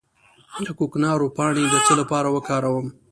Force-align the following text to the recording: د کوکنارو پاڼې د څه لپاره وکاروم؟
د 0.65 0.67
کوکنارو 0.79 1.27
پاڼې 1.37 1.63
د 1.69 1.75
څه 1.85 1.93
لپاره 2.01 2.27
وکاروم؟ 2.35 2.87